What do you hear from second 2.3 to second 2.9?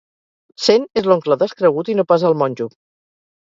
el monjo.